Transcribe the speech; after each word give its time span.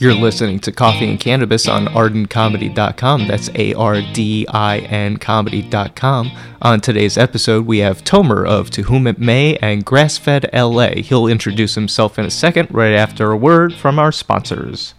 You're 0.00 0.14
listening 0.14 0.60
to 0.60 0.70
Coffee 0.70 1.10
and 1.10 1.18
Cannabis 1.18 1.66
on 1.66 1.86
ardincomedy.com. 1.86 3.26
That's 3.26 3.50
A 3.56 3.74
R 3.74 4.00
D 4.12 4.46
I 4.48 4.78
N 4.78 5.16
comedy.com. 5.16 6.30
On 6.62 6.80
today's 6.80 7.18
episode, 7.18 7.66
we 7.66 7.78
have 7.78 8.04
Tomer 8.04 8.46
of 8.46 8.70
To 8.70 8.82
Whom 8.82 9.08
It 9.08 9.18
May 9.18 9.56
and 9.56 9.84
Grassfed 9.84 10.48
LA. 10.52 11.02
He'll 11.02 11.26
introduce 11.26 11.74
himself 11.74 12.16
in 12.16 12.24
a 12.24 12.30
second, 12.30 12.68
right 12.70 12.92
after 12.92 13.32
a 13.32 13.36
word 13.36 13.74
from 13.74 13.98
our 13.98 14.12
sponsors. 14.12 14.94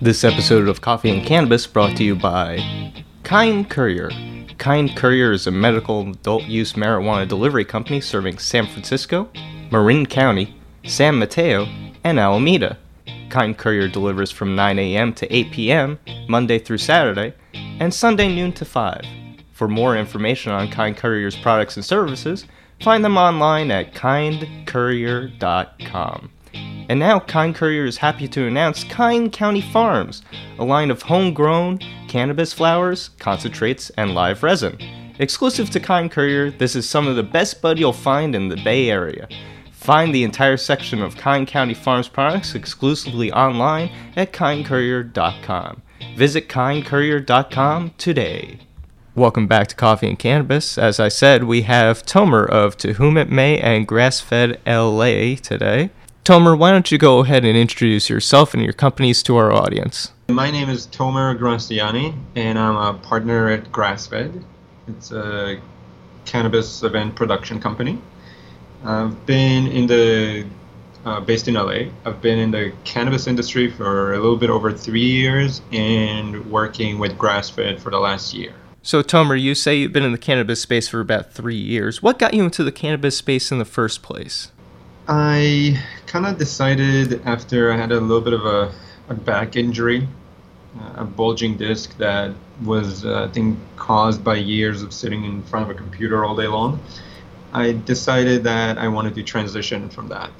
This 0.00 0.22
episode 0.22 0.68
of 0.68 0.80
Coffee 0.80 1.10
and 1.10 1.26
Cannabis 1.26 1.66
brought 1.66 1.96
to 1.96 2.04
you 2.04 2.14
by 2.14 2.92
Kind 3.24 3.68
Courier. 3.68 4.10
Kind 4.58 4.96
Courier 4.96 5.32
is 5.32 5.48
a 5.48 5.50
medical 5.50 6.08
adult 6.08 6.44
use 6.44 6.74
marijuana 6.74 7.26
delivery 7.26 7.64
company 7.64 8.00
serving 8.00 8.38
San 8.38 8.68
Francisco, 8.68 9.28
Marin 9.74 10.06
County, 10.06 10.54
San 10.84 11.18
Mateo, 11.18 11.66
and 12.04 12.20
Alameda. 12.20 12.78
Kind 13.28 13.58
Courier 13.58 13.88
delivers 13.88 14.30
from 14.30 14.54
9 14.54 14.78
a.m. 14.78 15.12
to 15.14 15.34
8 15.34 15.50
p.m., 15.50 15.98
Monday 16.28 16.60
through 16.60 16.78
Saturday, 16.78 17.34
and 17.80 17.92
Sunday 17.92 18.32
noon 18.32 18.52
to 18.52 18.64
5. 18.64 19.00
For 19.52 19.66
more 19.66 19.96
information 19.96 20.52
on 20.52 20.70
Kind 20.70 20.96
Courier's 20.96 21.34
products 21.34 21.74
and 21.74 21.84
services, 21.84 22.46
find 22.84 23.04
them 23.04 23.16
online 23.16 23.72
at 23.72 23.94
kindcourier.com. 23.94 26.30
And 26.88 27.00
now, 27.00 27.18
Kind 27.18 27.56
Courier 27.56 27.84
is 27.84 27.96
happy 27.96 28.28
to 28.28 28.46
announce 28.46 28.84
Kind 28.84 29.32
County 29.32 29.60
Farms, 29.60 30.22
a 30.60 30.64
line 30.64 30.92
of 30.92 31.02
homegrown 31.02 31.80
cannabis 32.06 32.52
flowers, 32.52 33.10
concentrates, 33.18 33.90
and 33.98 34.14
live 34.14 34.44
resin. 34.44 34.78
Exclusive 35.18 35.68
to 35.70 35.80
Kind 35.80 36.12
Courier, 36.12 36.52
this 36.52 36.76
is 36.76 36.88
some 36.88 37.08
of 37.08 37.16
the 37.16 37.24
best 37.24 37.60
bud 37.60 37.76
you'll 37.76 37.92
find 37.92 38.36
in 38.36 38.48
the 38.48 38.62
Bay 38.62 38.88
Area. 38.88 39.26
Find 39.84 40.14
the 40.14 40.24
entire 40.24 40.56
section 40.56 41.02
of 41.02 41.14
Kind 41.14 41.46
County 41.46 41.74
Farms 41.74 42.08
products 42.08 42.54
exclusively 42.54 43.30
online 43.30 43.90
at 44.16 44.32
kindcourier.com. 44.32 45.82
Visit 46.16 46.48
kindcourier.com 46.48 47.92
today. 47.98 48.60
Welcome 49.14 49.46
back 49.46 49.66
to 49.66 49.76
Coffee 49.76 50.08
and 50.08 50.18
Cannabis. 50.18 50.78
As 50.78 50.98
I 50.98 51.08
said, 51.08 51.44
we 51.44 51.62
have 51.62 52.02
Tomer 52.02 52.48
of 52.48 52.78
To 52.78 52.94
Whom 52.94 53.18
It 53.18 53.28
May 53.28 53.58
and 53.60 53.86
Grassfed 53.86 54.56
LA 54.66 55.36
today. 55.36 55.90
Tomer, 56.24 56.56
why 56.56 56.70
don't 56.70 56.90
you 56.90 56.96
go 56.96 57.18
ahead 57.18 57.44
and 57.44 57.54
introduce 57.54 58.08
yourself 58.08 58.54
and 58.54 58.62
your 58.62 58.72
companies 58.72 59.22
to 59.24 59.36
our 59.36 59.52
audience? 59.52 60.12
My 60.30 60.50
name 60.50 60.70
is 60.70 60.86
Tomer 60.86 61.38
Graciani, 61.38 62.16
and 62.36 62.58
I'm 62.58 62.76
a 62.76 62.98
partner 63.00 63.50
at 63.50 63.70
Grassfed. 63.70 64.42
It's 64.88 65.12
a 65.12 65.60
cannabis 66.24 66.82
event 66.82 67.16
production 67.16 67.60
company. 67.60 67.98
I've 68.84 69.26
been 69.26 69.66
in 69.66 69.86
the 69.86 70.46
uh, 71.04 71.20
based 71.20 71.48
in 71.48 71.54
LA. 71.54 71.90
I've 72.04 72.20
been 72.20 72.38
in 72.38 72.50
the 72.50 72.72
cannabis 72.84 73.26
industry 73.26 73.70
for 73.70 74.14
a 74.14 74.16
little 74.16 74.36
bit 74.36 74.50
over 74.50 74.72
three 74.72 75.04
years 75.04 75.60
and 75.72 76.50
working 76.50 76.98
with 76.98 77.16
Grassfed 77.18 77.80
for 77.80 77.90
the 77.90 77.98
last 77.98 78.34
year. 78.34 78.54
So, 78.82 79.02
Tomer, 79.02 79.40
you 79.40 79.54
say 79.54 79.76
you've 79.76 79.92
been 79.92 80.02
in 80.02 80.12
the 80.12 80.18
cannabis 80.18 80.60
space 80.60 80.88
for 80.88 81.00
about 81.00 81.32
three 81.32 81.56
years. 81.56 82.02
What 82.02 82.18
got 82.18 82.34
you 82.34 82.44
into 82.44 82.62
the 82.62 82.72
cannabis 82.72 83.16
space 83.16 83.50
in 83.50 83.58
the 83.58 83.64
first 83.64 84.02
place? 84.02 84.50
I 85.08 85.82
kind 86.06 86.26
of 86.26 86.38
decided 86.38 87.22
after 87.26 87.72
I 87.72 87.76
had 87.76 87.92
a 87.92 88.00
little 88.00 88.20
bit 88.20 88.34
of 88.34 88.44
a, 88.44 88.72
a 89.08 89.14
back 89.14 89.56
injury, 89.56 90.06
uh, 90.78 90.92
a 90.96 91.04
bulging 91.04 91.56
disc 91.56 91.96
that 91.98 92.32
was, 92.62 93.04
uh, 93.04 93.24
I 93.24 93.32
think, 93.32 93.58
caused 93.76 94.22
by 94.22 94.36
years 94.36 94.82
of 94.82 94.92
sitting 94.92 95.24
in 95.24 95.42
front 95.42 95.68
of 95.68 95.74
a 95.74 95.78
computer 95.78 96.24
all 96.24 96.36
day 96.36 96.46
long. 96.46 96.80
I 97.54 97.72
decided 97.72 98.44
that 98.44 98.78
I 98.78 98.88
wanted 98.88 99.14
to 99.14 99.22
transition 99.22 99.88
from 99.88 100.08
that. 100.08 100.30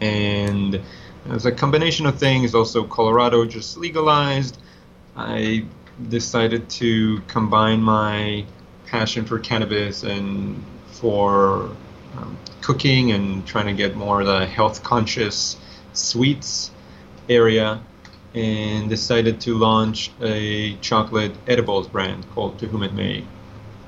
And 0.00 0.76
it 0.76 0.82
was 1.26 1.44
a 1.44 1.52
combination 1.52 2.06
of 2.06 2.18
things. 2.18 2.54
Also, 2.54 2.84
Colorado 2.84 3.44
just 3.44 3.76
legalized. 3.76 4.56
I 5.16 5.66
decided 6.08 6.70
to 6.70 7.20
combine 7.26 7.82
my 7.82 8.44
passion 8.86 9.24
for 9.24 9.38
cannabis 9.40 10.04
and 10.04 10.64
for 10.92 11.70
um, 12.16 12.38
cooking 12.60 13.12
and 13.12 13.46
trying 13.46 13.66
to 13.66 13.74
get 13.74 13.96
more 13.96 14.20
of 14.20 14.26
the 14.26 14.46
health 14.46 14.82
conscious 14.82 15.56
sweets 15.92 16.70
area 17.28 17.80
and 18.34 18.88
decided 18.88 19.40
to 19.40 19.56
launch 19.56 20.12
a 20.20 20.76
chocolate 20.76 21.32
edibles 21.48 21.88
brand 21.88 22.28
called 22.30 22.58
To 22.60 22.66
Whom 22.68 22.84
It 22.84 22.94
May. 22.94 23.24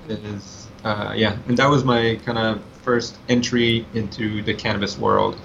Is 0.09 0.62
uh, 0.85 1.13
yeah, 1.17 1.37
and 1.49 1.57
that 1.59 1.69
was 1.69 1.85
my 1.85 2.19
kind 2.25 2.39
of 2.39 2.63
first 2.83 3.17
entry 3.29 3.87
into 3.95 4.43
the 4.43 4.55
cannabis 4.55 4.99
world, 4.99 5.39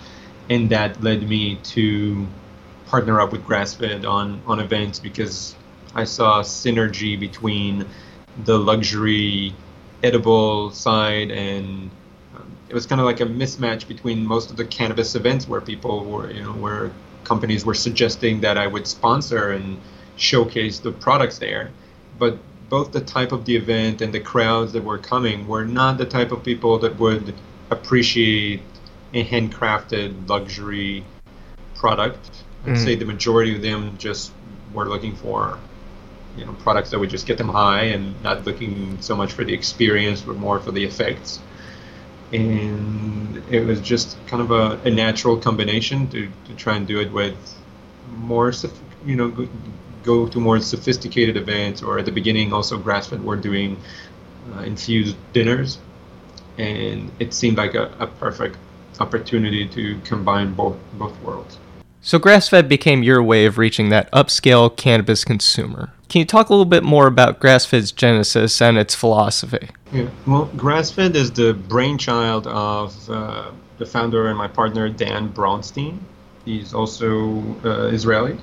and 0.50 0.70
that 0.70 1.02
led 1.04 1.28
me 1.28 1.56
to 1.64 2.28
partner 2.88 3.20
up 3.20 3.32
with 3.32 3.44
Grassfed 3.44 4.08
on 4.10 4.42
on 4.46 4.60
events 4.60 5.00
because 5.00 5.56
I 5.94 6.06
saw 6.06 6.42
synergy 6.42 7.20
between 7.20 7.86
the 8.46 8.58
luxury 8.58 9.54
edible 10.04 10.72
side 10.72 11.32
and 11.32 11.90
it 12.70 12.74
was 12.74 12.86
kind 12.86 13.00
of 13.00 13.06
like 13.06 13.22
a 13.22 13.26
mismatch 13.26 13.88
between 13.88 14.26
most 14.26 14.52
of 14.52 14.58
the 14.58 14.66
cannabis 14.66 15.16
events 15.16 15.48
where 15.48 15.62
people 15.62 16.04
were, 16.04 16.30
you 16.30 16.44
know, 16.44 16.52
where 16.52 16.92
companies 17.24 17.66
were 17.66 17.74
suggesting 17.74 18.42
that 18.42 18.58
I 18.58 18.68
would 18.68 18.88
sponsor 18.88 19.52
and 19.52 19.80
showcase 20.18 20.80
the 20.80 20.92
products 20.92 21.38
there. 21.38 21.72
But 22.20 22.38
both 22.70 22.92
the 22.92 23.02
type 23.02 23.32
of 23.32 23.46
the 23.46 23.56
event 23.56 24.02
and 24.02 24.14
the 24.14 24.20
crowds 24.20 24.74
that 24.74 24.84
were 24.84 24.98
coming 24.98 25.48
were 25.48 25.66
not 25.66 25.98
the 25.98 26.06
type 26.06 26.32
of 26.32 26.44
people 26.44 26.80
that 26.80 27.00
would 27.00 27.34
appreciate 27.70 28.62
a 29.14 29.24
handcrafted 29.24 30.28
luxury 30.28 31.04
product. 31.76 32.30
I'd 32.66 32.74
mm. 32.74 32.84
say 32.84 32.96
the 32.96 33.06
majority 33.06 33.56
of 33.56 33.62
them 33.62 33.98
just 33.98 34.32
were 34.74 34.88
looking 34.88 35.16
for 35.16 35.58
you 36.36 36.46
know 36.46 36.54
products 36.54 36.92
that 36.92 37.00
would 37.00 37.10
just 37.10 37.26
get 37.26 37.38
them 37.38 37.50
high 37.50 37.86
and 37.86 38.22
not 38.22 38.46
looking 38.46 39.02
so 39.02 39.16
much 39.16 39.34
for 39.34 39.44
the 39.44 39.54
experience 39.54 40.22
but 40.22 40.36
more 40.36 40.60
for 40.60 40.72
the 40.72 40.84
effects 40.84 41.40
and 42.34 43.42
it 43.50 43.66
was 43.66 43.80
just 43.82 44.18
kind 44.28 44.42
of 44.42 44.52
a, 44.52 44.80
a 44.88 44.92
natural 44.92 45.38
combination 45.38 46.08
to, 46.10 46.30
to 46.46 46.56
try 46.56 46.76
and 46.76 46.86
do 46.88 47.00
it 47.00 47.12
with 47.12 47.36
more, 48.18 48.54
you 49.06 49.16
know, 49.16 49.48
go, 50.12 50.28
to 50.34 50.40
more 50.40 50.60
sophisticated 50.60 51.36
events. 51.46 51.84
Or 51.84 52.00
at 52.00 52.06
the 52.10 52.16
beginning, 52.20 52.54
also 52.58 52.76
Grassfed 52.86 53.22
were 53.30 53.40
doing 53.50 53.78
uh, 54.54 54.62
infused 54.72 55.16
dinners, 55.34 55.80
and 56.58 57.12
it 57.20 57.34
seemed 57.34 57.58
like 57.58 57.76
a, 57.76 57.86
a 58.00 58.08
perfect 58.08 58.56
opportunity 59.00 59.64
to 59.78 59.84
combine 60.12 60.54
both 60.54 60.78
both 61.02 61.16
worlds. 61.22 61.58
So 62.02 62.20
Grassfed 62.20 62.68
became 62.68 63.04
your 63.04 63.22
way 63.22 63.46
of 63.46 63.58
reaching 63.58 63.90
that 63.90 64.10
upscale 64.12 64.76
cannabis 64.76 65.26
consumer. 65.26 65.92
Can 66.10 66.20
you 66.20 66.26
talk 66.26 66.50
a 66.50 66.54
little 66.54 66.72
bit 66.78 66.84
more 66.84 67.06
about 67.06 67.42
Grassfed's 67.42 67.92
genesis 67.92 68.62
and 68.62 68.78
its 68.78 68.96
philosophy? 68.96 69.70
Yeah, 69.92 70.08
well, 70.26 70.50
Grassfed 70.56 71.16
is 71.16 71.32
the 71.32 71.54
brainchild 71.54 72.48
of 72.48 73.10
uh, 73.10 73.52
the 73.78 73.86
founder 73.86 74.30
and 74.30 74.38
my 74.38 74.48
partner 74.48 74.88
Dan 74.90 75.30
Braunstein. 75.34 76.00
He's 76.46 76.74
also 76.74 77.44
uh, 77.66 77.88
Israeli. 77.98 78.38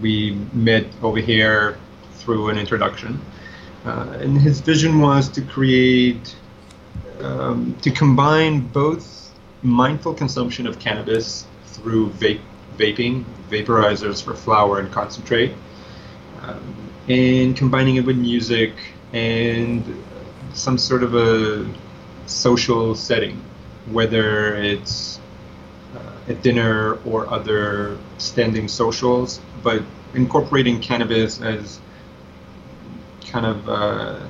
We 0.00 0.38
met 0.52 0.86
over 1.02 1.18
here 1.18 1.78
through 2.14 2.48
an 2.50 2.58
introduction, 2.58 3.20
uh, 3.84 4.18
and 4.20 4.40
his 4.40 4.60
vision 4.60 5.00
was 5.00 5.28
to 5.30 5.42
create, 5.42 6.36
um, 7.20 7.76
to 7.82 7.90
combine 7.90 8.60
both 8.60 9.32
mindful 9.62 10.14
consumption 10.14 10.66
of 10.66 10.78
cannabis 10.78 11.46
through 11.66 12.10
vape, 12.10 12.40
vaping, 12.76 13.24
vaporizers 13.50 14.22
for 14.22 14.34
flower 14.34 14.78
and 14.78 14.92
concentrate, 14.92 15.52
um, 16.42 16.74
and 17.08 17.56
combining 17.56 17.96
it 17.96 18.04
with 18.04 18.16
music 18.16 18.72
and 19.12 19.82
some 20.52 20.78
sort 20.78 21.02
of 21.02 21.14
a 21.14 21.66
social 22.26 22.94
setting, 22.94 23.42
whether 23.90 24.54
it's 24.56 25.18
uh, 25.96 26.32
a 26.32 26.34
dinner 26.34 26.98
or 27.04 27.28
other 27.32 27.98
standing 28.18 28.68
socials, 28.68 29.40
but 29.62 29.82
incorporating 30.14 30.80
cannabis 30.80 31.40
as 31.40 31.80
kind 33.26 33.46
of 33.46 33.68
uh, 33.68 34.20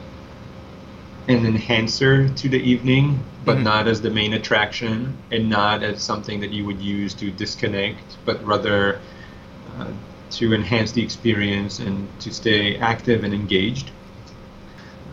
an 1.28 1.44
enhancer 1.44 2.28
to 2.28 2.48
the 2.48 2.58
evening, 2.58 3.22
but 3.44 3.56
mm-hmm. 3.56 3.64
not 3.64 3.86
as 3.86 4.00
the 4.00 4.10
main 4.10 4.32
attraction 4.32 5.16
and 5.30 5.48
not 5.48 5.82
as 5.82 6.02
something 6.02 6.40
that 6.40 6.50
you 6.50 6.64
would 6.64 6.80
use 6.80 7.14
to 7.14 7.30
disconnect, 7.30 8.16
but 8.24 8.44
rather 8.44 9.00
uh, 9.78 9.90
to 10.30 10.54
enhance 10.54 10.92
the 10.92 11.02
experience 11.02 11.78
and 11.78 12.08
to 12.20 12.32
stay 12.32 12.76
active 12.78 13.24
and 13.24 13.34
engaged. 13.34 13.90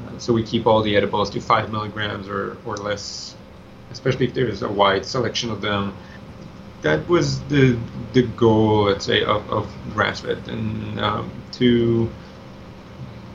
Uh, 0.06 0.18
so 0.18 0.34
we 0.34 0.44
keep 0.44 0.66
all 0.66 0.82
the 0.82 0.96
edibles 0.96 1.30
to 1.30 1.42
five 1.42 1.72
milligrams 1.72 2.28
or, 2.28 2.58
or 2.66 2.78
less, 2.78 3.36
especially 3.92 4.26
if 4.26 4.34
there's 4.34 4.62
a 4.62 4.70
wide 4.70 5.06
selection 5.06 5.52
of 5.52 5.62
them. 5.62 5.96
That 6.82 7.08
was 7.10 7.42
the 7.44 7.78
the 8.14 8.24
goal, 8.24 8.86
let's 8.86 9.06
say, 9.06 9.24
of, 9.24 9.50
of 9.50 9.68
Grassfed, 9.94 10.48
and 10.48 11.00
um, 11.00 11.32
to 11.54 12.10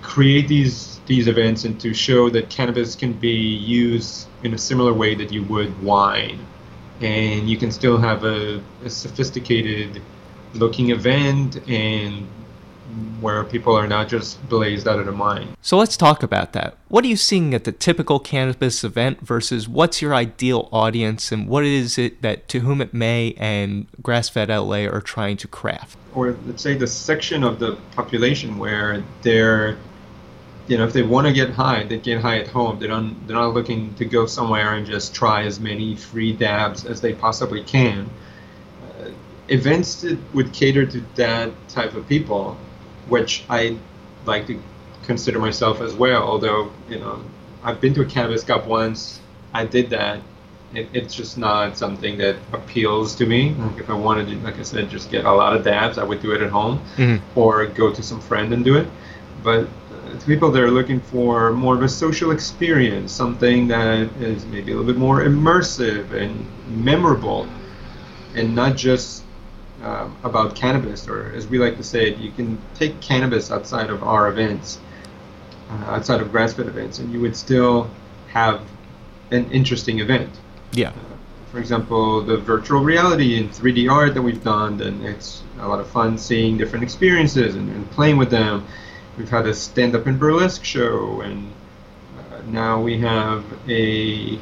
create 0.03 0.49
these 0.49 1.01
these 1.07 1.27
events 1.27 1.65
and 1.65 1.81
to 1.81 1.93
show 1.93 2.31
that 2.31 2.51
cannabis 2.51 2.95
can 2.95 3.13
be 3.13 3.31
used 3.31 4.29
in 4.45 4.55
a 4.55 4.59
similar 4.59 4.93
way 4.93 5.15
that 5.15 5.33
you 5.33 5.43
would 5.45 5.83
wine. 5.83 6.47
And 7.01 7.49
you 7.49 7.57
can 7.57 7.73
still 7.73 7.99
have 7.99 8.25
a, 8.25 8.63
a 8.85 8.91
sophisticated 8.91 10.03
looking 10.55 10.91
event 10.91 11.57
and 11.69 12.29
where 13.21 13.45
people 13.45 13.75
are 13.75 13.87
not 13.87 14.09
just 14.09 14.47
blazed 14.49 14.89
out 14.89 14.99
of 14.99 15.07
the 15.07 15.13
mind. 15.13 15.57
So 15.63 15.77
let's 15.77 15.97
talk 15.97 16.23
about 16.23 16.53
that. 16.55 16.77
What 16.89 17.05
are 17.05 17.09
you 17.09 17.17
seeing 17.17 17.55
at 17.55 17.65
the 17.65 17.73
typical 17.73 18.19
cannabis 18.19 18.83
event 18.83 19.21
versus 19.21 19.69
what's 19.69 20.01
your 20.01 20.15
ideal 20.15 20.69
audience 20.73 21.31
and 21.31 21.47
what 21.47 21.65
is 21.65 21.99
it 21.99 22.23
that 22.23 22.49
to 22.49 22.61
whom 22.61 22.81
it 22.81 22.95
may 22.95 23.35
and 23.37 23.87
Grassfed 24.03 24.49
LA 24.49 24.91
are 24.91 25.01
trying 25.01 25.37
to 25.39 25.49
craft? 25.49 25.99
Or 26.15 26.37
let's 26.47 26.63
say 26.63 26.75
the 26.75 26.87
section 26.87 27.45
of 27.45 27.59
the 27.59 27.79
population 27.95 28.59
where 28.59 29.03
they're 29.23 29.77
you 30.67 30.79
know, 30.79 30.85
if 30.85 30.93
they 30.93 31.03
want 31.03 31.27
to 31.27 31.33
get 31.33 31.51
high, 31.51 31.83
they 31.83 31.99
get 31.99 32.21
high 32.21 32.39
at 32.39 32.47
home. 32.47 32.79
They 32.79 32.87
don't. 32.87 33.27
They're 33.27 33.35
not 33.35 33.55
looking 33.55 33.93
to 33.95 34.05
go 34.05 34.27
somewhere 34.27 34.75
and 34.75 34.87
just 34.87 35.13
try 35.13 35.43
as 35.43 35.59
many 35.59 35.97
free 35.97 36.33
dabs 36.33 36.87
as 36.87 37.01
they 37.01 37.13
possibly 37.13 37.65
can. 37.65 38.09
Uh, 39.01 39.11
events 39.49 40.03
that 40.03 40.17
would 40.33 40.53
cater 40.53 40.87
to 40.87 41.03
that 41.17 41.51
type 41.69 41.95
of 41.95 42.07
people 42.09 42.57
which 43.09 43.45
I 43.49 43.77
like 44.27 44.47
to 44.47 44.63
consider 45.05 45.39
myself 45.39 45.81
as 45.81 45.95
well. 45.95 46.23
Although 46.23 46.71
you 46.89 46.99
know, 46.99 47.23
I've 47.63 47.81
been 47.81 47.95
to 47.95 48.03
a 48.03 48.07
cannabis 48.07 48.45
cup 48.45 48.67
once. 48.67 49.21
I 49.53 49.67
did 49.67 49.91
that. 49.91 50.21
It, 50.73 50.89
it's 50.93 51.15
just 51.15 51.37
not 51.37 51.77
something 51.77 52.19
that 52.19 52.37
appeals 52.53 53.17
to 53.17 53.27
me. 53.27 53.55
Like 53.55 53.79
if 53.79 53.91
I 53.91 53.95
wanted 53.95 54.29
to, 54.29 54.37
like 54.45 54.59
I 54.59 54.63
said, 54.63 54.89
just 54.89 55.11
get 55.11 55.25
a 55.25 55.33
lot 55.33 55.57
of 55.57 55.65
dabs, 55.65 55.99
I 55.99 56.05
would 56.05 56.23
do 56.23 56.33
it 56.33 56.43
at 56.43 56.51
home, 56.51 56.81
mm-hmm. 56.97 57.39
or 57.39 57.67
go 57.67 57.93
to 57.93 58.03
some 58.03 58.21
friend 58.21 58.53
and 58.55 58.65
do 58.65 58.77
it. 58.77 58.87
But 59.43 59.67
uh, 59.67 60.19
to 60.19 60.27
people 60.27 60.53
that 60.53 60.63
are 60.63 60.71
looking 60.71 61.01
for 61.01 61.53
more 61.53 61.75
of 61.75 61.83
a 61.83 61.89
social 61.89 62.31
experience, 62.31 63.11
something 63.11 63.67
that 63.69 64.11
is 64.21 64.45
maybe 64.47 64.71
a 64.71 64.77
little 64.77 64.93
bit 64.93 64.99
more 64.99 65.23
immersive 65.23 66.13
and 66.13 66.47
memorable, 66.69 67.49
and 68.37 68.55
not 68.55 68.77
just 68.77 69.25
um, 69.83 70.17
about 70.25 70.55
cannabis, 70.55 71.09
or 71.09 71.33
as 71.35 71.47
we 71.47 71.59
like 71.59 71.77
to 71.77 71.83
say, 71.83 72.15
you 72.15 72.31
can 72.33 72.59
take 72.75 73.01
cannabis 73.01 73.51
outside 73.51 73.91
of 73.91 74.03
our 74.03 74.29
events, 74.29 74.79
uh, 75.71 75.85
outside 75.87 76.21
of 76.21 76.29
grassfed 76.29 76.67
events, 76.67 76.99
and 76.99 77.13
you 77.13 77.21
would 77.21 77.37
still 77.37 77.91
have 78.29 78.61
an 79.31 79.51
interesting 79.51 80.01
event. 80.01 80.31
Yeah. 80.73 80.91
Uh, 80.91 80.93
for 81.51 81.59
example, 81.59 82.21
the 82.23 82.37
virtual 82.37 82.81
reality 82.81 83.39
and 83.39 83.51
3D 83.51 83.91
art 83.91 84.15
that 84.15 84.23
we've 84.23 84.45
done, 84.45 84.81
and 84.81 85.05
it's 85.05 85.43
a 85.59 85.67
lot 85.67 85.81
of 85.81 85.89
fun 85.89 86.17
seeing 86.19 86.57
different 86.57 86.85
experiences 86.85 87.55
and, 87.57 87.69
and 87.71 87.91
playing 87.91 88.19
with 88.19 88.31
them. 88.31 88.67
We've 89.19 89.29
had 89.29 89.47
a 89.47 89.55
stand-up 89.55 90.07
and 90.07 90.19
burlesque 90.19 90.65
show, 90.65 91.23
and 91.23 91.51
uh, 92.19 92.43
now 92.47 92.81
we 92.81 92.99
have 92.99 93.45
a 93.69 94.39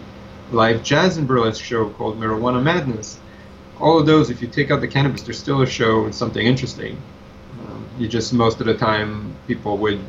live 0.53 0.83
jazz 0.83 1.17
and 1.17 1.27
burlesque 1.27 1.65
show 1.65 1.89
called 1.91 2.19
Marijuana 2.19 2.63
Madness 2.63 3.19
all 3.81 3.99
of 3.99 4.07
those, 4.07 4.31
if 4.31 4.43
you 4.43 4.49
take 4.49 4.71
out 4.71 4.81
the 4.81 4.89
cannabis, 4.89 5.23
there's 5.23 5.39
still 5.39 5.63
a 5.63 5.67
show 5.67 6.05
and 6.05 6.15
something 6.15 6.45
interesting. 6.45 7.01
Um, 7.61 7.87
you 7.99 8.09
just 8.09 8.33
most 8.33 8.61
of 8.61 8.67
the 8.67 8.75
time 8.75 9.35
people 9.47 9.79
would 9.79 10.01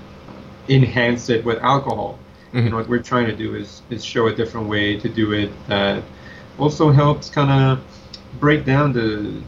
enhance 0.68 1.30
it 1.30 1.44
with 1.45 1.60
alcohol. 1.60 2.19
Mm-hmm. 2.50 2.57
And 2.57 2.75
what 2.75 2.88
we're 2.88 3.04
trying 3.04 3.27
to 3.27 3.36
do 3.36 3.56
is 3.56 3.81
is 3.89 4.04
show 4.04 4.27
a 4.27 4.36
different 4.36 4.68
way 4.68 4.98
to 5.00 5.07
do 5.07 5.33
it 5.33 5.51
that 5.68 6.04
also 6.57 6.92
helps 6.92 7.30
kind 7.30 7.51
of 7.51 7.80
break 8.39 8.66
down 8.66 8.94
the 8.94 9.42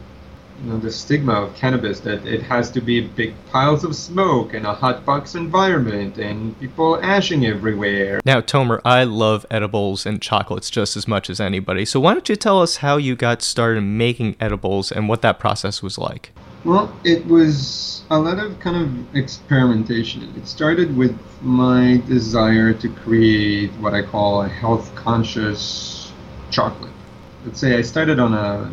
you 0.62 0.70
know, 0.70 0.78
the 0.78 0.92
stigma 0.92 1.32
of 1.32 1.54
cannabis 1.56 2.00
that 2.00 2.24
it 2.24 2.42
has 2.42 2.70
to 2.70 2.80
be 2.80 3.00
big 3.00 3.34
piles 3.50 3.82
of 3.84 3.96
smoke 3.96 4.54
and 4.54 4.64
a 4.64 4.72
hot 4.72 5.04
box 5.04 5.34
environment 5.34 6.18
and 6.18 6.58
people 6.60 7.00
ashing 7.02 7.44
everywhere. 7.44 8.20
Now, 8.24 8.40
Tomer, 8.40 8.80
I 8.84 9.04
love 9.04 9.44
edibles 9.50 10.06
and 10.06 10.22
chocolates 10.22 10.70
just 10.70 10.96
as 10.96 11.08
much 11.08 11.28
as 11.28 11.40
anybody. 11.40 11.84
So 11.84 11.98
why 11.98 12.14
don't 12.14 12.28
you 12.28 12.36
tell 12.36 12.62
us 12.62 12.76
how 12.76 12.96
you 12.96 13.16
got 13.16 13.42
started 13.42 13.82
making 13.82 14.36
edibles 14.38 14.92
and 14.92 15.08
what 15.08 15.22
that 15.22 15.40
process 15.40 15.82
was 15.82 15.98
like? 15.98 16.30
Well, 16.64 16.96
it 17.02 17.26
was 17.26 18.02
a 18.08 18.18
lot 18.18 18.38
of 18.38 18.60
kind 18.60 18.76
of 18.76 19.16
experimentation. 19.16 20.32
It 20.36 20.46
started 20.46 20.96
with 20.96 21.18
my 21.40 22.00
desire 22.06 22.72
to 22.74 22.88
create 22.88 23.72
what 23.80 23.94
I 23.94 24.02
call 24.02 24.42
a 24.42 24.48
health 24.48 24.94
conscious 24.94 26.12
chocolate. 26.52 26.92
Let's 27.44 27.58
say 27.58 27.76
I 27.76 27.82
started 27.82 28.20
on 28.20 28.32
a 28.32 28.72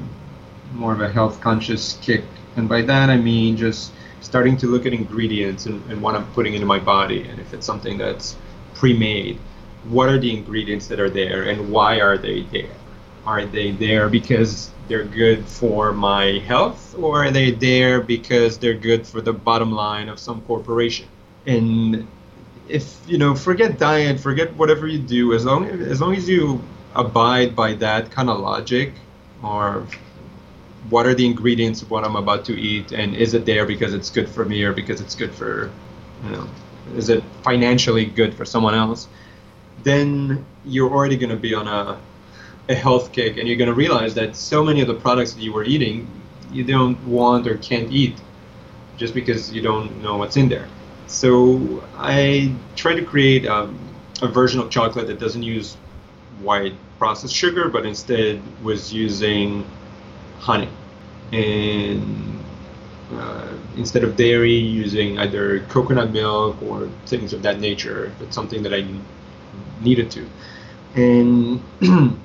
more 0.74 0.94
of 0.94 1.01
a 1.01 1.12
health 1.12 1.42
conscious 1.42 1.98
kick. 2.01 2.24
And 2.56 2.68
by 2.68 2.81
that 2.83 3.10
I 3.10 3.18
mean 3.18 3.57
just 3.57 3.92
starting 4.21 4.57
to 4.57 4.68
look 4.68 4.86
at 4.86 4.94
ingredients 4.94 5.66
and, 5.66 5.83
and 5.89 6.01
what 6.01 6.16
I'm 6.16 6.25
putting 6.33 6.54
into 6.54 6.66
my 6.66 6.80
body. 6.80 7.24
And 7.24 7.39
if 7.39 7.54
it's 7.54 7.66
something 7.66 7.98
that's 7.98 8.36
pre 8.74 8.98
made, 8.98 9.39
what 9.86 10.10
are 10.10 10.19
the 10.19 10.36
ingredients 10.36 10.88
that 10.88 11.00
are 11.00 11.10
there 11.10 11.44
and 11.50 11.71
why 11.71 12.00
are 12.00 12.18
they 12.18 12.42
there? 12.44 12.75
Are 13.25 13.45
they 13.45 13.71
there 13.71 14.10
because 14.10 14.71
they're 14.88 15.06
good 15.06 15.45
for 15.45 15.94
my 15.94 16.39
health 16.45 16.95
or 16.98 17.25
are 17.25 17.31
they 17.31 17.51
there 17.51 18.01
because 18.01 18.57
they're 18.57 18.74
good 18.74 19.06
for 19.06 19.21
the 19.21 19.33
bottom 19.33 19.71
line 19.71 20.10
of 20.10 20.19
some 20.19 20.42
corporation? 20.42 21.07
And 21.45 22.07
if 22.68 22.98
you 23.07 23.18
know, 23.18 23.36
forget 23.36 23.80
diet, 23.80 24.19
forget 24.19 24.54
whatever 24.56 24.88
you 24.88 25.00
do, 25.00 25.33
as 25.33 25.45
long 25.45 25.66
as 25.66 26.01
long 26.01 26.16
as 26.16 26.27
you 26.30 26.62
abide 26.95 27.56
by 27.56 27.74
that 27.75 28.12
kind 28.12 28.30
of 28.30 28.39
logic 28.39 28.94
or 29.44 29.88
what 30.89 31.05
are 31.05 31.13
the 31.13 31.25
ingredients 31.25 31.81
of 31.81 31.91
what 31.91 32.03
I'm 32.03 32.15
about 32.15 32.45
to 32.45 32.59
eat, 32.59 32.91
and 32.91 33.15
is 33.15 33.33
it 33.33 33.45
there 33.45 33.65
because 33.65 33.93
it's 33.93 34.09
good 34.09 34.29
for 34.29 34.45
me 34.45 34.63
or 34.63 34.73
because 34.73 35.01
it's 35.01 35.15
good 35.15 35.33
for, 35.33 35.71
you 36.23 36.31
know, 36.31 36.47
is 36.95 37.09
it 37.09 37.23
financially 37.43 38.05
good 38.05 38.33
for 38.33 38.45
someone 38.45 38.73
else? 38.73 39.07
Then 39.83 40.45
you're 40.65 40.89
already 40.89 41.17
going 41.17 41.29
to 41.29 41.35
be 41.35 41.53
on 41.53 41.67
a, 41.67 41.99
a 42.69 42.75
health 42.75 43.11
kick, 43.11 43.37
and 43.37 43.47
you're 43.47 43.57
going 43.57 43.69
to 43.69 43.75
realize 43.75 44.13
that 44.15 44.35
so 44.35 44.63
many 44.63 44.81
of 44.81 44.87
the 44.87 44.95
products 44.95 45.33
that 45.33 45.41
you 45.41 45.53
were 45.53 45.63
eating, 45.63 46.07
you 46.51 46.63
don't 46.63 46.97
want 47.05 47.47
or 47.47 47.57
can't 47.57 47.91
eat, 47.91 48.15
just 48.97 49.13
because 49.13 49.51
you 49.51 49.61
don't 49.61 50.01
know 50.01 50.17
what's 50.17 50.37
in 50.37 50.49
there. 50.49 50.67
So 51.07 51.83
I 51.97 52.53
try 52.75 52.93
to 52.95 53.03
create 53.03 53.47
um, 53.47 53.77
a 54.21 54.27
version 54.27 54.59
of 54.59 54.69
chocolate 54.69 55.07
that 55.07 55.19
doesn't 55.19 55.43
use 55.43 55.75
white 56.41 56.73
processed 56.97 57.35
sugar, 57.35 57.69
but 57.69 57.85
instead 57.85 58.41
was 58.63 58.93
using 58.93 59.65
honey. 60.39 60.69
And 61.31 62.30
uh, 63.13 63.47
instead 63.75 64.03
of 64.03 64.15
dairy 64.15 64.53
using 64.53 65.18
either 65.19 65.62
coconut 65.62 66.12
milk 66.12 66.62
or 66.62 66.88
things 67.06 67.33
of 67.33 67.41
that 67.41 67.59
nature. 67.59 68.12
It's 68.21 68.36
something 68.36 68.62
that 68.63 68.74
I 68.74 68.86
needed 69.81 70.12
to. 70.12 70.30
And 70.95 71.62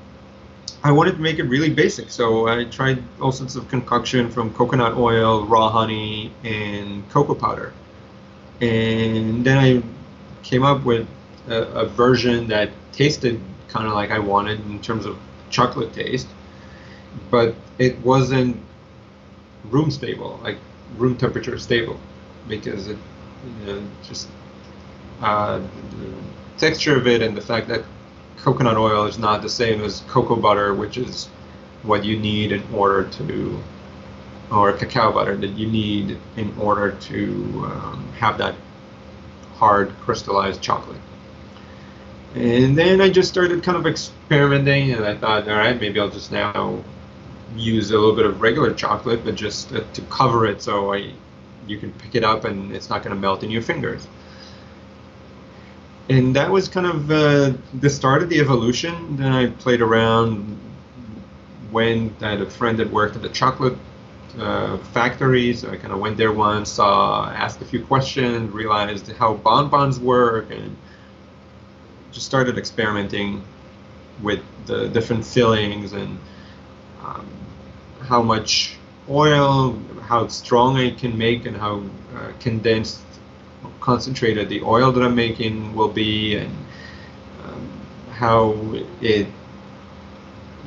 I 0.85 0.93
wanted 0.93 1.13
to 1.13 1.21
make 1.23 1.39
it 1.39 1.45
really 1.45 1.71
basic. 1.71 2.11
So 2.11 2.49
I 2.49 2.65
tried 2.65 3.03
all 3.21 3.33
sorts 3.33 3.57
of 3.57 3.69
concoction 3.69 4.31
from 4.31 4.53
coconut 4.53 4.95
oil 4.95 5.47
raw 5.47 5.71
honey 5.71 6.33
and 6.43 7.09
cocoa 7.11 7.35
powder. 7.35 7.73
And 8.61 9.45
then 9.45 9.59
I 9.59 9.83
came 10.43 10.65
up 10.65 10.85
with 10.85 11.09
a, 11.49 11.63
a 11.63 11.87
version 11.87 12.49
that 12.49 12.71
tasted 12.93 13.41
kind 13.69 13.87
of 13.87 13.95
like 13.95 14.11
I 14.11 14.19
wanted 14.19 14.61
in 14.67 14.81
terms 14.81 15.07
of 15.07 15.19
chocolate 15.51 15.93
taste 15.93 16.29
but 17.31 17.55
it 17.79 17.99
wasn't 18.01 18.57
room 19.71 19.91
stable, 19.91 20.41
like 20.43 20.59
room 20.99 21.17
temperature 21.17 21.59
stable, 21.59 21.99
because 22.49 22.89
it 22.89 22.99
you 23.61 23.67
know, 23.67 23.83
just 24.03 24.29
uh, 25.21 25.59
the 25.59 26.13
texture 26.59 26.97
of 26.97 27.07
it 27.07 27.23
and 27.23 27.37
the 27.37 27.41
fact 27.41 27.69
that 27.69 27.85
coconut 28.39 28.77
oil 28.77 29.07
is 29.07 29.19
not 29.19 29.43
the 29.43 29.49
same 29.49 29.83
as 29.83 30.03
cocoa 30.09 30.37
butter, 30.37 30.75
which 30.75 30.97
is 30.97 31.27
what 31.83 32.05
you 32.05 32.19
need 32.19 32.53
in 32.53 32.63
order 32.75 33.09
to, 33.11 33.59
or 34.51 34.73
cacao 34.73 35.13
butter 35.13 35.37
that 35.37 35.51
you 35.51 35.67
need 35.67 36.19
in 36.37 36.55
order 36.59 36.93
to 36.93 37.25
um, 37.67 38.09
have 38.19 38.39
that 38.39 38.55
hard 39.55 39.93
crystallized 40.01 40.61
chocolate. 40.61 41.01
And 42.35 42.77
then 42.77 43.01
I 43.01 43.11
just 43.11 43.29
started 43.29 43.63
kind 43.63 43.79
of 43.79 43.87
experimenting, 43.87 44.93
and 44.93 45.05
I 45.05 45.17
thought, 45.17 45.49
all 45.49 45.57
right, 45.57 45.81
maybe 45.81 46.01
I'll 46.01 46.11
just 46.11 46.33
now 46.33 46.83
use 47.57 47.91
a 47.91 47.99
little 47.99 48.15
bit 48.15 48.27
of 48.27 48.41
regular 48.41 48.73
chocolate, 48.73 49.25
but 49.25 49.35
just 49.35 49.71
to 49.71 50.03
cover 50.11 50.47
it 50.47 50.63
so 50.63 50.93
I, 50.93 51.13
you 51.67 51.79
can 51.79 51.93
pick 51.93 52.15
it 52.15 52.25
up 52.25 52.45
and 52.45 52.75
it's 52.75 52.91
not 52.91 53.03
going 53.03 53.15
to 53.15 53.21
melt 53.21 53.43
in 53.43 53.51
your 53.51 53.63
fingers. 53.63 54.07
And 56.09 56.37
that 56.37 56.51
was 56.51 56.69
kind 56.69 56.87
of 56.87 57.11
uh, 57.11 57.53
the 57.81 57.89
start 57.89 58.23
of 58.23 58.29
the 58.29 58.39
evolution. 58.39 59.17
Then 59.17 59.33
I 59.33 59.47
played 59.47 59.81
around 59.81 60.59
when 61.71 62.15
I 62.21 62.31
had 62.31 62.41
a 62.41 62.51
friend 62.51 62.79
that 62.79 62.91
worked 62.91 63.17
at 63.17 63.23
the 63.23 63.31
chocolate 63.31 63.77
uh, 64.39 64.77
factory, 64.93 65.55
so 65.55 65.71
I 65.71 65.77
kind 65.77 65.93
of 65.93 66.01
went 66.01 66.17
there 66.17 66.33
once, 66.33 66.73
saw, 66.73 67.31
asked 67.31 67.63
a 67.63 67.65
few 67.65 67.85
questions, 67.85 68.53
realized 68.53 69.11
how 69.13 69.35
bonbons 69.35 69.99
work, 69.99 70.51
and 70.51 70.77
just 72.13 72.27
started 72.27 72.59
experimenting 72.59 73.43
with 74.23 74.41
the 74.67 74.89
different 74.89 75.25
fillings 75.25 75.93
and 75.93 76.19
um, 77.03 77.27
how 78.07 78.23
much 78.23 78.77
oil, 79.09 79.79
how 80.03 80.29
strong 80.29 80.77
I 80.77 80.91
can 80.91 81.17
make, 81.17 81.47
and 81.47 81.57
how 81.57 81.83
uh, 82.17 82.33
condensed, 82.41 83.01
concentrated 83.81 84.49
the 84.49 84.63
oil 84.63 84.93
that 84.93 85.03
I'm 85.03 85.15
making 85.15 85.75
will 85.75 85.89
be, 85.89 86.37
and 86.37 86.55
um, 87.45 87.71
how 88.11 88.55
it 89.01 89.27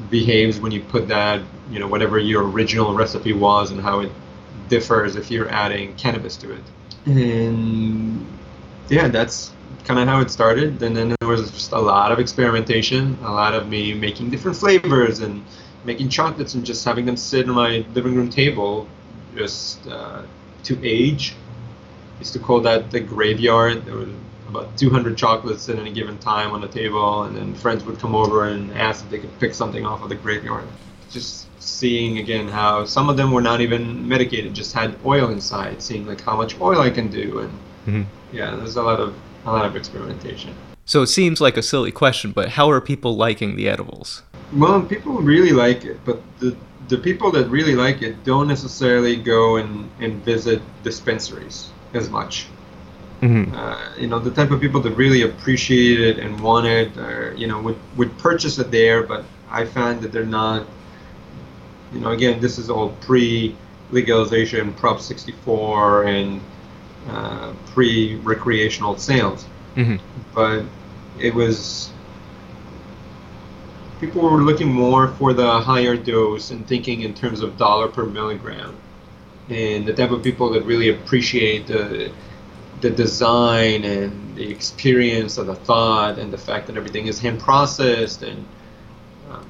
behaves 0.09 0.59
when 0.59 0.71
you 0.71 0.81
put 0.81 1.07
that, 1.07 1.41
you 1.71 1.79
know, 1.79 1.87
whatever 1.87 2.19
your 2.19 2.47
original 2.49 2.93
recipe 2.93 3.33
was 3.33 3.71
and 3.71 3.81
how 3.81 3.99
it 3.99 4.11
differs 4.69 5.15
if 5.15 5.31
you're 5.31 5.49
adding 5.49 5.95
cannabis 5.95 6.37
to 6.37 6.51
it. 6.51 6.63
And 7.05 8.25
yeah, 8.89 9.07
that's 9.07 9.51
kind 9.85 9.99
of 9.99 10.07
how 10.07 10.21
it 10.21 10.29
started. 10.29 10.81
And 10.83 10.95
then 10.95 11.15
there 11.19 11.29
was 11.29 11.51
just 11.51 11.71
a 11.71 11.79
lot 11.79 12.11
of 12.11 12.19
experimentation, 12.19 13.17
a 13.23 13.31
lot 13.31 13.53
of 13.53 13.67
me 13.67 13.93
making 13.93 14.29
different 14.29 14.57
flavors 14.57 15.19
and 15.19 15.43
making 15.83 16.09
chocolates 16.09 16.53
and 16.53 16.65
just 16.65 16.83
having 16.83 17.05
them 17.05 17.17
sit 17.17 17.47
on 17.47 17.55
my 17.55 17.85
living 17.93 18.15
room 18.15 18.29
table 18.29 18.87
just 19.35 19.87
uh, 19.87 20.23
to 20.63 20.85
age. 20.85 21.35
I 22.15 22.19
used 22.19 22.33
to 22.33 22.39
call 22.39 22.61
that 22.61 22.91
the 22.91 22.99
graveyard. 22.99 23.85
There 23.85 23.95
were 23.95 24.07
about 24.49 24.77
200 24.77 25.17
chocolates 25.17 25.69
at 25.69 25.77
any 25.77 25.91
given 25.91 26.17
time 26.19 26.51
on 26.51 26.61
the 26.61 26.67
table, 26.67 27.23
and 27.23 27.35
then 27.35 27.53
friends 27.55 27.83
would 27.83 27.99
come 27.99 28.15
over 28.15 28.47
and 28.47 28.71
ask 28.73 29.03
if 29.05 29.11
they 29.11 29.19
could 29.19 29.39
pick 29.39 29.53
something 29.53 29.85
off 29.85 30.01
of 30.01 30.09
the 30.09 30.15
graveyard. 30.15 30.67
Just 31.11 31.47
seeing 31.61 32.17
again 32.17 32.47
how 32.47 32.85
some 32.85 33.09
of 33.09 33.17
them 33.17 33.31
were 33.31 33.41
not 33.41 33.61
even 33.61 34.07
medicated, 34.07 34.53
just 34.53 34.73
had 34.73 34.97
oil 35.05 35.29
inside, 35.29 35.81
seeing 35.81 36.07
like 36.07 36.21
how 36.21 36.35
much 36.35 36.59
oil 36.59 36.81
I 36.81 36.89
can 36.89 37.09
do, 37.09 37.39
and 37.39 37.51
mm-hmm. 37.85 38.35
yeah, 38.35 38.55
there's 38.55 38.77
a 38.77 38.83
lot 38.83 38.99
of 38.99 39.15
a 39.45 39.51
lot 39.51 39.65
of 39.65 39.75
experimentation. 39.75 40.53
So 40.85 41.01
it 41.01 41.07
seems 41.07 41.41
like 41.41 41.57
a 41.57 41.61
silly 41.61 41.91
question, 41.91 42.31
but 42.31 42.49
how 42.49 42.69
are 42.69 42.79
people 42.79 43.15
liking 43.17 43.57
the 43.57 43.67
edibles? 43.67 44.23
Well, 44.53 44.81
people 44.81 45.13
really 45.21 45.51
like 45.51 45.85
it, 45.85 45.99
but 46.05 46.21
the 46.39 46.55
the 46.87 46.97
people 46.97 47.31
that 47.31 47.49
really 47.49 47.75
like 47.75 48.01
it 48.01 48.23
don't 48.23 48.47
necessarily 48.47 49.15
go 49.15 49.57
and, 49.57 49.89
and 49.99 50.23
visit 50.23 50.61
dispensaries 50.83 51.69
as 51.93 52.09
much. 52.09 52.47
Mm-hmm. 53.21 53.53
Uh, 53.53 53.95
you 53.97 54.07
know, 54.07 54.19
the 54.19 54.31
type 54.31 54.51
of 54.51 54.61
people 54.61 54.79
that 54.81 54.91
really 54.91 55.23
appreciate 55.23 55.99
it 55.99 56.19
and 56.19 56.39
want 56.39 56.67
it, 56.67 56.95
or, 56.97 57.33
you 57.35 57.47
know, 57.47 57.61
would, 57.61 57.77
would 57.97 58.17
purchase 58.19 58.59
it 58.59 58.69
there, 58.71 59.03
but 59.03 59.25
I 59.49 59.65
find 59.65 60.01
that 60.01 60.11
they're 60.11 60.25
not, 60.25 60.67
you 61.91 61.99
know, 61.99 62.11
again, 62.11 62.39
this 62.39 62.57
is 62.57 62.69
all 62.69 62.89
pre 63.01 63.55
legalization, 63.91 64.73
Prop 64.73 65.01
64, 65.01 66.03
and 66.03 66.41
uh, 67.09 67.53
pre 67.73 68.15
recreational 68.17 68.97
sales. 68.97 69.45
Mm-hmm. 69.75 69.97
But 70.35 70.63
it 71.19 71.33
was 71.33 71.91
people 73.99 74.21
were 74.21 74.43
looking 74.43 74.71
more 74.71 75.07
for 75.09 75.33
the 75.33 75.59
higher 75.59 75.95
dose 75.95 76.51
and 76.51 76.67
thinking 76.67 77.01
in 77.01 77.13
terms 77.13 77.41
of 77.41 77.57
dollar 77.57 77.87
per 77.87 78.05
milligram. 78.05 78.75
And 79.49 79.85
the 79.85 79.93
type 79.93 80.11
of 80.11 80.23
people 80.23 80.51
that 80.51 80.63
really 80.63 80.89
appreciate 80.89 81.67
the 81.67 82.11
the 82.81 82.91
design 82.91 83.83
and 83.85 84.35
the 84.35 84.47
experience 84.51 85.39
of 85.39 85.47
the 85.47 85.55
thought 85.55 86.19
and 86.19 86.31
the 86.31 86.37
fact 86.37 86.67
that 86.67 86.77
everything 86.77 87.07
is 87.07 87.19
hand 87.19 87.39
processed 87.39 88.21
and 88.21 88.45
um, 89.31 89.49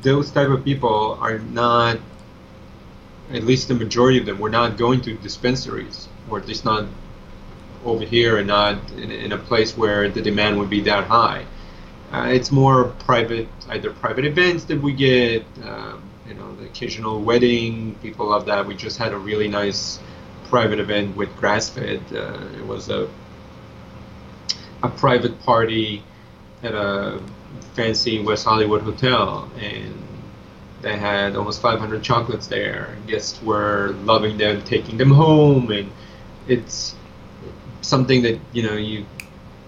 those 0.00 0.30
type 0.30 0.48
of 0.48 0.64
people 0.64 1.18
are 1.20 1.38
not 1.38 1.98
at 3.32 3.44
least 3.44 3.68
the 3.68 3.74
majority 3.74 4.18
of 4.18 4.24
them 4.24 4.38
were 4.38 4.48
not 4.48 4.78
going 4.78 4.98
to 5.02 5.14
dispensaries 5.18 6.08
or 6.30 6.38
at 6.38 6.48
least 6.48 6.64
not 6.64 6.86
over 7.84 8.02
here 8.02 8.38
and 8.38 8.46
not 8.46 8.78
in, 8.92 9.10
in 9.10 9.32
a 9.32 9.38
place 9.38 9.76
where 9.76 10.08
the 10.08 10.22
demand 10.22 10.58
would 10.58 10.70
be 10.70 10.80
that 10.80 11.04
high 11.04 11.44
uh, 12.12 12.28
it's 12.28 12.52
more 12.52 12.84
private, 13.00 13.48
either 13.68 13.92
private 13.92 14.24
events 14.24 14.64
that 14.64 14.80
we 14.80 14.92
get, 14.92 15.44
um, 15.64 16.02
you 16.28 16.34
know, 16.34 16.54
the 16.56 16.64
occasional 16.64 17.20
wedding. 17.20 17.94
People 17.96 18.28
love 18.28 18.46
that. 18.46 18.66
We 18.66 18.76
just 18.76 18.98
had 18.98 19.12
a 19.12 19.18
really 19.18 19.48
nice 19.48 19.98
private 20.48 20.78
event 20.78 21.16
with 21.16 21.28
Grassfed. 21.36 22.12
Uh, 22.12 22.58
it 22.58 22.66
was 22.66 22.88
a 22.88 23.08
a 24.82 24.88
private 24.88 25.40
party 25.42 26.02
at 26.62 26.74
a 26.74 27.20
fancy 27.74 28.20
West 28.22 28.44
Hollywood 28.44 28.82
hotel, 28.82 29.50
and 29.58 29.94
they 30.82 30.96
had 30.96 31.36
almost 31.36 31.60
500 31.60 32.02
chocolates 32.02 32.46
there. 32.46 32.96
Guests 33.06 33.42
were 33.42 33.94
loving 34.04 34.36
them, 34.38 34.62
taking 34.62 34.96
them 34.98 35.10
home, 35.10 35.70
and 35.70 35.90
it's 36.46 36.94
something 37.80 38.22
that 38.22 38.38
you 38.52 38.62
know 38.62 38.74
you 38.74 39.06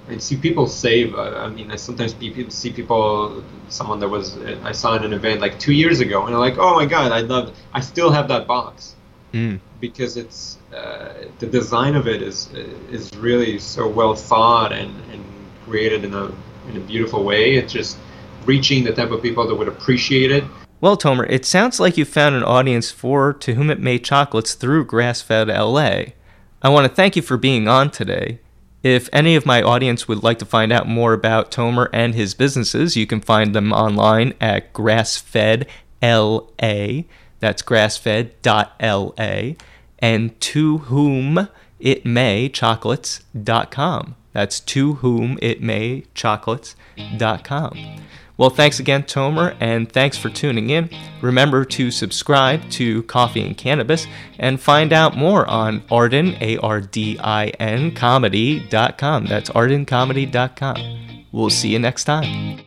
I 0.09 0.17
see 0.19 0.37
people 0.37 0.67
save. 0.67 1.15
Uh, 1.15 1.35
I 1.37 1.49
mean, 1.49 1.71
I 1.71 1.77
sometimes 1.77 2.15
see 2.15 2.71
people, 2.73 3.45
someone 3.69 4.01
that 4.01 4.09
was 4.09 4.39
I 4.65 4.73
saw 4.73 4.97
in 4.97 5.05
an 5.05 5.13
event 5.13 5.41
like 5.41 5.59
two 5.59 5.73
years 5.73 6.01
ago, 6.01 6.25
and 6.25 6.33
they're 6.33 6.41
like, 6.41 6.57
"Oh 6.59 6.75
my 6.75 6.87
god, 6.87 7.13
I 7.13 7.21
love! 7.21 7.55
I 7.73 7.81
still 7.81 8.11
have 8.11 8.29
that 8.29 8.47
box 8.47 8.97
mm. 9.33 9.61
because 9.81 10.17
it's 10.17 10.59
uh, 10.75 11.13
the 11.39 11.47
design 11.47 11.95
of 11.95 12.09
it 12.09 12.23
is 12.23 12.51
is 12.91 13.15
really 13.17 13.59
so 13.59 13.89
well 13.89 14.15
thought 14.15 14.73
and, 14.73 14.91
and 15.13 15.25
created 15.65 16.05
in 16.05 16.15
a 16.15 16.33
in 16.69 16.77
a 16.77 16.81
beautiful 16.81 17.25
way. 17.25 17.57
It's 17.57 17.73
just 17.73 17.99
reaching 18.45 18.85
the 18.85 18.93
type 18.93 19.11
of 19.11 19.23
people 19.23 19.47
that 19.47 19.55
would 19.55 19.69
appreciate 19.69 20.31
it. 20.31 20.45
Well, 20.81 20.97
Tomer, 20.97 21.27
it 21.29 21.45
sounds 21.45 21.81
like 21.81 21.97
you 21.97 22.05
found 22.05 22.37
an 22.37 22.45
audience 22.45 22.91
for 22.91 23.33
To 23.33 23.55
Whom 23.55 23.69
It 23.69 23.81
May 23.81 23.99
chocolates 23.99 24.55
through 24.55 24.87
Grassfed 24.87 25.49
LA. 25.49 26.13
I 26.63 26.69
want 26.69 26.87
to 26.87 26.95
thank 26.95 27.17
you 27.17 27.23
for 27.23 27.37
being 27.37 27.67
on 27.67 27.91
today. 27.91 28.39
If 28.83 29.09
any 29.13 29.35
of 29.35 29.45
my 29.45 29.61
audience 29.63 30.07
would 30.07 30.23
like 30.23 30.39
to 30.39 30.45
find 30.45 30.73
out 30.73 30.89
more 30.89 31.13
about 31.13 31.51
Tomer 31.51 31.89
and 31.93 32.15
his 32.15 32.35
businesses, 32.35 32.97
you 32.97 33.07
can 33.07 33.21
find 33.21 33.55
them 33.55 33.73
online 33.73 34.35
at 34.41 34.73
grassfedla. 34.73 35.67
That's 37.41 37.63
grassfed.la. 37.63 39.55
And 40.01 40.41
to 40.41 40.79
whom 40.79 41.49
it 41.81 42.07
may 42.07 42.49
chocolates.com. 42.49 44.15
That's 44.33 44.61
to 44.61 44.95
whom 44.95 45.39
it 45.43 45.61
may 45.61 46.05
chocolates.com. 46.15 48.01
Well, 48.39 48.51
thanks 48.51 48.79
again, 48.79 49.03
Tomer, 49.03 49.57
and 49.59 49.91
thanks 49.91 50.17
for 50.17 50.31
tuning 50.31 50.71
in. 50.71 50.89
Remember 51.21 51.65
to 51.65 51.91
subscribe 51.91 52.71
to 52.71 53.03
Coffee 53.03 53.45
and 53.45 53.57
Cannabis 53.57 54.07
and 54.39 54.61
find 54.61 54.93
out 54.93 55.17
more 55.17 55.45
on 55.51 55.83
Ardin, 55.91 56.37
A 56.41 56.57
R 56.59 56.81
D 56.81 57.19
I 57.21 57.49
N, 57.59 57.93
comedy.com. 57.95 59.27
That's 59.27 59.51
ardincomedy.com. 59.51 61.27
We'll 61.33 61.51
see 61.51 61.71
you 61.71 61.81
next 61.81 62.05
time. 62.05 62.61